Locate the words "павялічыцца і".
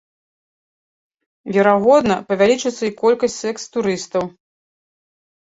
2.31-2.95